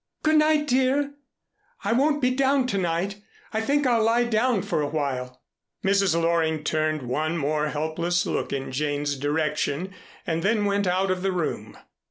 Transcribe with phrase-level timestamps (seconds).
[0.23, 1.13] Good night, dear.
[1.83, 3.21] I won't be down to night.
[3.53, 5.43] I think I'll lie down for awhile."
[5.85, 6.19] Mrs.
[6.19, 9.93] Loring turned one more helpless look in Jane's direction
[10.25, 11.77] and then went out of the room.